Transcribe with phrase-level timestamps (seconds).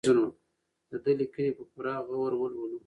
[0.89, 2.77] د ده لیکنې په پوره غور ولولو.